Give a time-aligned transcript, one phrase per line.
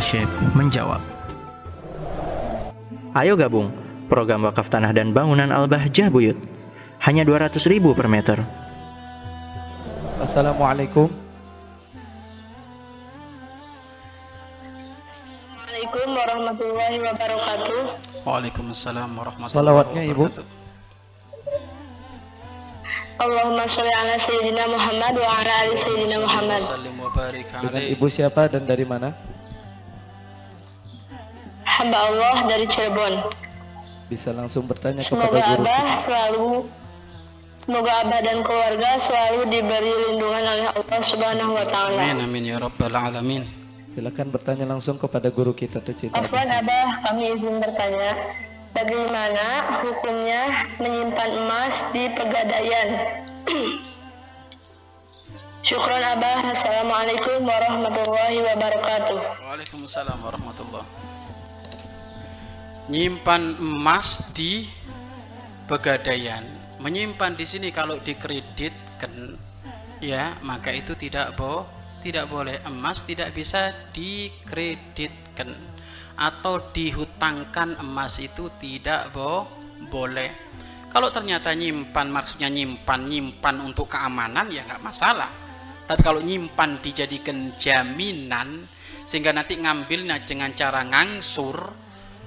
[0.00, 1.00] Syekh menjawab.
[3.16, 3.72] Ayo gabung
[4.06, 6.36] program wakaf tanah dan bangunan Al-Bahjah Buyut.
[7.02, 8.40] Hanya 200 ribu per meter.
[10.20, 11.08] Assalamualaikum.
[15.64, 17.80] Assalamualaikum warahmatullahi wabarakatuh.
[18.26, 20.24] Waalaikumsalam warahmatullahi Salawatnya, Ibu.
[20.28, 20.54] wabarakatuh.
[23.16, 26.60] Allahumma sholli ala sayyidina Muhammad wa ala ali sayyidina Muhammad.
[27.64, 29.16] Dengan ibu siapa dan dari mana?
[31.86, 33.14] Hamba Allah dari Cirebon.
[34.10, 35.62] Bisa langsung bertanya Semoga kepada guru.
[35.70, 36.46] Abah selalu
[37.54, 42.02] Semoga Abah dan keluarga selalu diberi lindungan oleh Allah Subhanahu wa taala.
[42.10, 43.46] Amin amin ya rabbal alamin.
[43.94, 46.26] Silakan bertanya langsung kepada guru kita tercinta.
[46.26, 48.34] Afwan Abah, kami izin bertanya,
[48.74, 49.46] bagaimana
[49.86, 50.42] hukumnya
[50.82, 52.88] menyimpan emas di pegadaian?
[55.70, 56.50] Syukron Abah.
[56.50, 59.18] Assalamualaikum warahmatullahi wabarakatuh.
[59.46, 60.82] Waalaikumsalam warahmatullah.
[62.86, 64.62] Nyimpan emas di
[65.66, 66.46] pegadaian.
[66.78, 69.34] Menyimpan di sini kalau dikreditkan
[69.98, 71.66] ya, maka itu tidak bo
[71.98, 75.50] tidak boleh emas tidak bisa dikreditkan
[76.14, 79.50] atau dihutangkan emas itu tidak bo
[79.90, 80.30] boleh.
[80.86, 85.28] Kalau ternyata nyimpan maksudnya nyimpan nyimpan untuk keamanan ya nggak masalah.
[85.90, 88.62] Tapi kalau nyimpan dijadikan jaminan
[89.06, 91.85] sehingga nanti ngambilnya dengan cara ngangsur,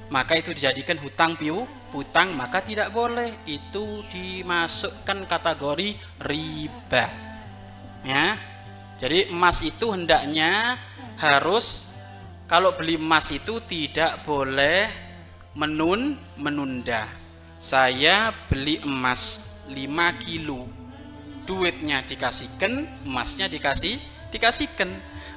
[0.09, 3.33] maka itu dijadikan hutang piu, hutang maka tidak boleh.
[3.45, 7.05] Itu dimasukkan kategori riba.
[8.05, 8.37] Ya.
[8.99, 10.75] Jadi emas itu hendaknya
[11.15, 11.87] harus
[12.49, 14.89] kalau beli emas itu tidak boleh
[15.55, 17.07] menun menunda.
[17.59, 20.67] Saya beli emas 5 kilo
[21.49, 23.97] duitnya dikasihkan, emasnya dikasih,
[24.29, 24.89] dikasihkan.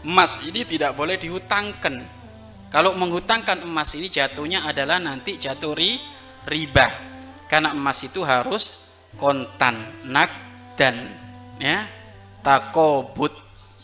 [0.04, 2.21] Emas ini tidak boleh dihutangkan.
[2.72, 6.00] Kalau menghutangkan emas ini jatuhnya adalah nanti jatuh ri,
[6.48, 6.88] riba.
[7.44, 8.80] Karena emas itu harus
[9.20, 10.32] kontan, nak
[10.72, 10.96] dan
[11.60, 11.84] ya,
[12.40, 13.36] takobut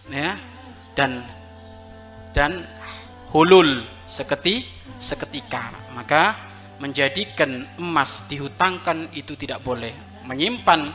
[0.09, 0.41] ya,
[0.97, 1.21] dan
[2.33, 2.65] dan
[3.37, 4.65] hulul seketi
[4.97, 5.93] seketika.
[5.93, 6.49] Maka
[6.81, 9.93] menjadikan emas dihutangkan itu tidak boleh.
[10.25, 10.89] Menyimpan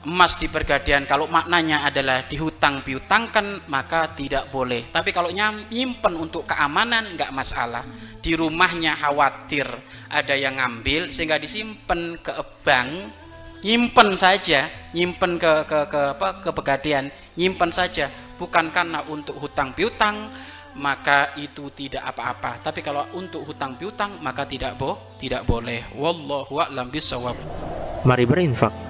[0.00, 4.88] emas di pergadaian kalau maknanya adalah dihutang piutangkan maka tidak boleh.
[4.88, 7.84] Tapi kalau nyimpen untuk keamanan nggak masalah.
[8.20, 9.64] Di rumahnya khawatir
[10.12, 12.32] ada yang ngambil sehingga disimpan ke
[12.64, 12.90] bank.
[13.60, 18.08] Nyimpen saja nyimpen ke ke ke apa ke pegadaian nyimpen saja.
[18.40, 20.32] Bukan karena untuk hutang piutang
[20.80, 22.64] maka itu tidak apa-apa.
[22.64, 25.92] Tapi kalau untuk hutang piutang maka tidak boh tidak boleh.
[25.92, 27.36] Wallahu a'lam bishawab.
[28.00, 28.89] Mari berinfak